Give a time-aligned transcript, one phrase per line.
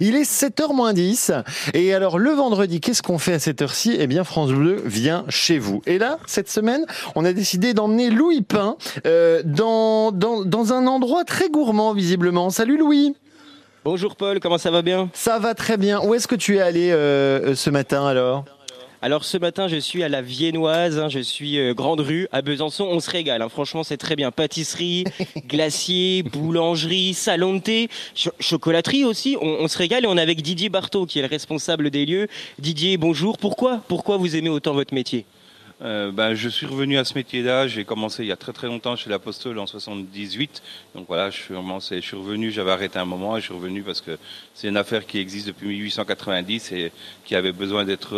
[0.00, 1.32] Il est 7h moins 10.
[1.74, 3.96] Et alors, le vendredi, qu'est-ce qu'on fait à cette heure-ci?
[3.98, 5.82] Eh bien, France Bleu vient chez vous.
[5.86, 6.84] Et là, cette semaine,
[7.14, 12.50] on a décidé d'emmener Louis Pain euh, dans, dans, dans un endroit très gourmand, visiblement.
[12.50, 13.14] Salut Louis
[13.84, 15.10] Bonjour Paul, comment ça va bien?
[15.12, 16.00] Ça va très bien.
[16.02, 18.44] Où est-ce que tu es allé euh, ce matin alors?
[19.06, 22.42] Alors ce matin, je suis à la Viennoise, hein, je suis euh, Grande Rue à
[22.42, 22.88] Besançon.
[22.90, 23.48] On se régale, hein.
[23.48, 24.32] franchement, c'est très bien.
[24.32, 25.04] Pâtisserie,
[25.46, 27.88] glacier, boulangerie, salon de thé,
[28.40, 29.36] chocolaterie aussi.
[29.40, 32.04] On, on, se régale et on est avec Didier Barthaud, qui est le responsable des
[32.04, 32.26] lieux.
[32.58, 33.38] Didier, bonjour.
[33.38, 33.80] Pourquoi?
[33.86, 35.24] Pourquoi vous aimez autant votre métier?
[35.82, 37.66] Euh, ben, je suis revenu à ce métier-là.
[37.68, 40.62] J'ai commencé il y a très très longtemps chez l'Apostole en 78.
[40.94, 42.50] Donc voilà, je suis, je suis revenu.
[42.50, 44.18] J'avais arrêté un moment et je suis revenu parce que
[44.54, 46.92] c'est une affaire qui existe depuis 1890 et
[47.24, 48.16] qui avait besoin d'être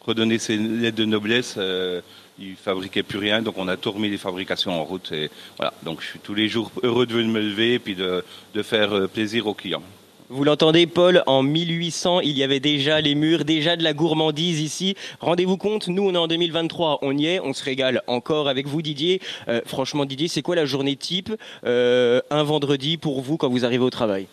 [0.00, 1.56] redonné ses lettres de noblesse.
[1.58, 2.00] Euh,
[2.38, 5.12] ils fabriquaient plus rien, donc on a tout remis les fabrications en route.
[5.12, 8.24] Et voilà, donc je suis tous les jours heureux de me lever et puis de,
[8.54, 9.82] de faire euh, plaisir aux clients.
[10.30, 14.58] Vous l'entendez, Paul, en 1800, il y avait déjà les murs, déjà de la gourmandise
[14.62, 14.94] ici.
[15.20, 18.66] Rendez-vous compte, nous, on est en 2023, on y est, on se régale encore avec
[18.66, 19.20] vous, Didier.
[19.48, 21.30] Euh, franchement, Didier, c'est quoi la journée type,
[21.66, 24.26] euh, un vendredi pour vous quand vous arrivez au travail?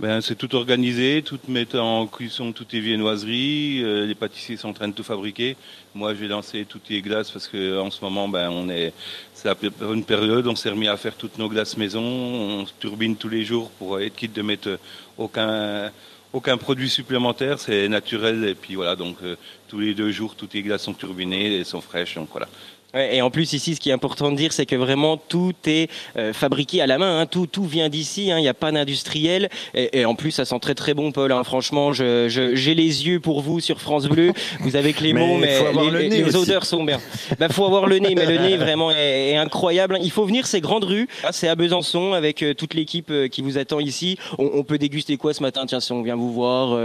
[0.00, 4.70] Ben, c'est tout organisé, tout met en cuisson toutes les viennoiseries, euh, les pâtissiers sont
[4.70, 5.58] en train de tout fabriquer.
[5.94, 8.94] Moi, je vais lancer toutes les glaces parce que en ce moment, ben, on est,
[9.34, 9.50] c'est
[9.82, 13.44] une période, on s'est remis à faire toutes nos glaces maison, on turbine tous les
[13.44, 14.78] jours pour être quitte de mettre
[15.18, 15.90] aucun,
[16.32, 19.36] aucun produit supplémentaire, c'est naturel et puis voilà, donc euh,
[19.68, 22.48] tous les deux jours, toutes les glaces sont turbinées et sont fraîches, donc voilà
[22.94, 25.90] et en plus ici, ce qui est important de dire, c'est que vraiment tout est
[26.16, 27.20] euh, fabriqué à la main.
[27.20, 27.26] Hein.
[27.26, 28.30] Tout, tout vient d'ici.
[28.30, 28.38] Hein.
[28.38, 29.48] Il n'y a pas d'industriel.
[29.74, 31.32] Et, en plus, ça sent très très bon, Paul.
[31.32, 31.44] Hein.
[31.44, 34.32] Franchement, j'ai je, j'ai les yeux pour vous sur France Bleu.
[34.60, 35.60] Vous avez les mots, mais
[35.92, 37.00] les, les odeurs sont bien.
[37.38, 39.98] Bah, faut avoir le nez, mais le nez vraiment est, incroyable.
[40.02, 41.08] Il faut venir, c'est Grande Rue.
[41.30, 44.18] C'est à Besançon avec euh, toute l'équipe euh, qui vous attend ici.
[44.38, 45.64] On, on, peut déguster quoi ce matin?
[45.66, 46.78] Tiens, si on vient vous voir,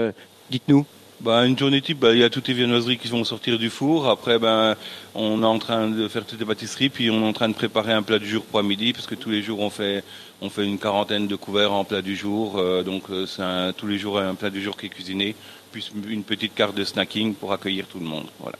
[0.49, 0.85] dites-nous.
[1.21, 3.69] Bah, une journée type, bah, il y a toutes les viennoiseries qui vont sortir du
[3.69, 4.09] four.
[4.09, 4.75] Après, ben,
[5.13, 7.53] on est en train de faire toutes les pâtisseries, puis on est en train de
[7.53, 10.03] préparer un plat du jour pour midi, parce que tous les jours on fait,
[10.41, 12.57] on fait une quarantaine de couverts en plat du jour.
[12.57, 15.35] Euh, donc euh, c'est tous les jours un plat du jour qui est cuisiné,
[15.71, 18.27] puis une petite carte de snacking pour accueillir tout le monde.
[18.39, 18.57] Voilà.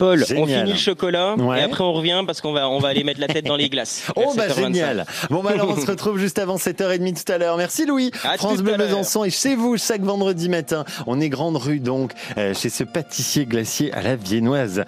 [0.00, 3.04] Paul, on finit le chocolat et après on revient parce qu'on va on va aller
[3.04, 4.04] mettre la tête dans les glaces.
[4.16, 5.04] oh bah génial.
[5.28, 7.58] Bon bah alors on se retrouve juste avant 7h30 tout à l'heure.
[7.58, 8.10] Merci Louis.
[8.38, 10.86] France Bleu Besançon et chez vous chaque vendredi matin.
[11.06, 14.84] On est grande rue donc euh, chez ce pâtissier glacier à la viennoise.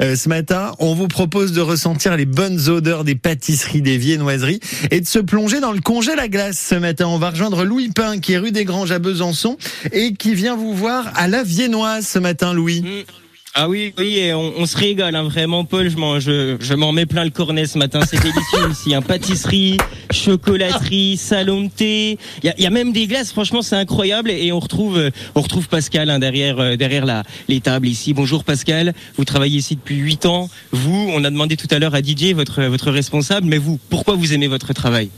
[0.00, 4.58] Euh, ce matin, on vous propose de ressentir les bonnes odeurs des pâtisseries des viennoiseries
[4.90, 7.06] et de se plonger dans le congèle à glace ce matin.
[7.06, 9.58] On va rejoindre Louis Pain qui est rue des Granges à Besançon
[9.92, 12.82] et qui vient vous voir à la viennoise ce matin Louis.
[12.82, 13.25] Mm.
[13.58, 15.88] Ah oui, oui, et on, se régale, hein, vraiment, Paul.
[15.88, 18.00] Je m'en, je, je m'en mets plein le cornet ce matin.
[18.06, 18.94] C'est délicieux ici.
[18.94, 19.00] Hein.
[19.00, 19.78] Pâtisserie,
[20.10, 22.18] chocolaterie, salon de thé.
[22.42, 23.32] Il y a, y a, même des glaces.
[23.32, 24.30] Franchement, c'est incroyable.
[24.30, 28.12] Et on retrouve, on retrouve Pascal hein, derrière, euh, derrière la, les tables ici.
[28.12, 28.92] Bonjour Pascal.
[29.16, 30.50] Vous travaillez ici depuis 8 ans.
[30.72, 33.46] Vous, on a demandé tout à l'heure à Didier, votre, votre responsable.
[33.46, 35.08] Mais vous, pourquoi vous aimez votre travail?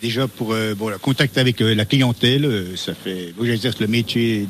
[0.00, 3.34] Déjà pour euh, bon, le contact avec euh, la clientèle, euh, ça fait.
[3.42, 4.48] j'exerce le métier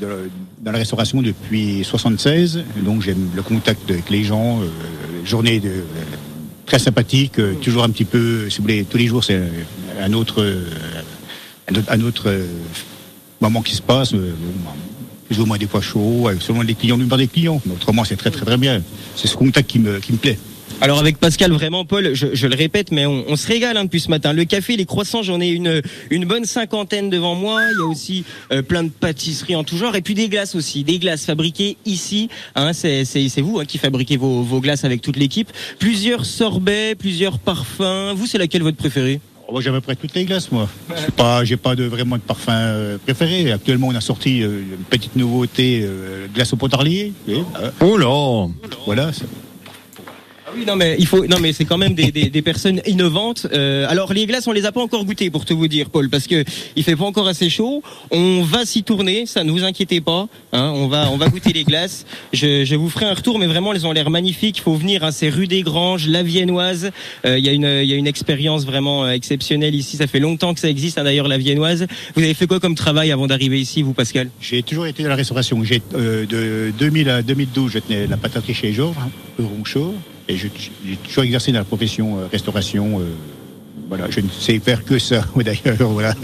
[0.61, 4.61] dans la restauration depuis 76, donc j'aime le contact avec les gens.
[5.25, 5.61] journée
[6.67, 9.41] très sympathique, toujours un petit peu, si vous voulez, tous les jours c'est
[10.01, 10.47] un autre,
[11.89, 12.33] un autre,
[13.41, 14.15] moment qui se passe.
[15.27, 17.61] plus ou moins des fois chaud, selon les clients, l'humeur des clients.
[17.67, 18.83] Mais autrement, c'est très très très bien.
[19.17, 20.39] C'est ce contact qui me, qui me plaît.
[20.83, 24.09] Alors avec Pascal, vraiment, Paul, je, le répète, mais on, se régale hein, depuis ce
[24.09, 24.33] matin.
[24.33, 27.61] Le café, les croissants, j'en ai une, une bonne cinquantaine devant moi.
[27.71, 30.55] Il y a aussi euh, plein de pâtisseries en tout genre, et puis des glaces
[30.55, 32.31] aussi, des glaces fabriquées ici.
[32.55, 33.05] Hein, c'est
[33.43, 35.51] vous hein, qui fabriquez vos, vos glaces avec toute l'équipe.
[35.79, 38.15] Plusieurs sorbets, plusieurs parfums.
[38.15, 39.21] Vous, c'est laquelle votre préférée?
[39.49, 40.67] Oh, moi, j'aime à peu près toutes les glaces, moi.
[40.89, 43.53] Je pas, j'ai pas de vraiment de parfum euh, préféré.
[43.53, 45.87] Actuellement, on a sorti euh, une petite nouveauté,
[46.35, 47.13] glace au potarlier.
[47.81, 48.49] oh là
[48.87, 49.11] Voilà.
[50.51, 52.81] Ah oui, non mais il faut, non mais c'est quand même des, des, des personnes
[52.85, 53.47] innovantes.
[53.53, 56.11] Euh, alors les glaces, on les a pas encore goûtées pour te vous dire, Paul,
[56.11, 56.45] parce que
[56.75, 57.85] il fait pas encore assez chaud.
[58.11, 60.27] On va s'y tourner, ça ne vous inquiétez pas.
[60.53, 62.05] Hein, on va, on va goûter les glaces.
[62.33, 64.59] Je, je vous ferai un retour, mais vraiment, elles ont l'air magnifiques.
[64.59, 65.05] Il faut venir.
[65.05, 66.91] Hein, c'est rue des Granges, la Viennoise.
[67.25, 69.99] Euh, il y a une, il y a une expérience vraiment euh, exceptionnelle ici.
[69.99, 71.87] Ça fait longtemps que ça existe, hein, d'ailleurs, la Viennoise.
[72.17, 74.31] Vous avez fait quoi comme travail avant d'arriver ici, vous, Pascal?
[74.41, 75.63] J'ai toujours été dans la restauration.
[75.63, 78.97] J'ai euh, de 2000 à 2012, je tenais la pataterie chez Georges,
[79.39, 79.95] Ronchaud.
[80.31, 83.01] Et j'ai toujours exercé dans la profession euh, restauration.
[83.01, 83.05] Euh,
[83.89, 85.91] voilà, je ne sais faire que ça, d'ailleurs.
[85.91, 86.15] Voilà.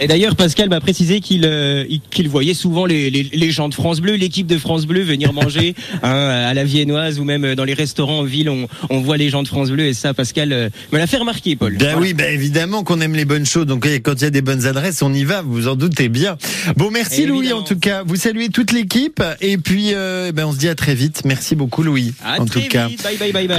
[0.00, 3.74] Et d'ailleurs, Pascal m'a précisé qu'il euh, qu'il voyait souvent les, les, les, gens de
[3.74, 7.64] France Bleu, l'équipe de France Bleu venir manger hein, à la viennoise ou même dans
[7.64, 8.50] les restaurants en ville.
[8.50, 11.16] On, on voit les gens de France Bleu et ça, Pascal euh, me l'a fait
[11.16, 11.76] remarquer, Paul.
[11.78, 13.66] Ben oui, ben évidemment qu'on aime les bonnes choses.
[13.66, 15.42] Donc quand il y a des bonnes adresses, on y va.
[15.42, 16.36] Vous en doutez bien.
[16.76, 18.02] Bon, merci Louis en tout cas.
[18.04, 21.22] Vous saluez toute l'équipe et puis euh, ben on se dit à très vite.
[21.24, 22.14] Merci beaucoup Louis.
[22.24, 22.88] en tout cas.
[22.88, 23.48] Bye bye bye bye.